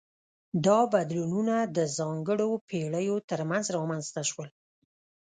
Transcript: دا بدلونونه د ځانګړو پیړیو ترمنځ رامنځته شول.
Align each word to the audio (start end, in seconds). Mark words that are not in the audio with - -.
دا 0.65 0.79
بدلونونه 0.93 1.55
د 1.77 1.77
ځانګړو 1.97 2.49
پیړیو 2.67 3.15
ترمنځ 3.29 3.65
رامنځته 3.77 4.21
شول. 4.29 4.49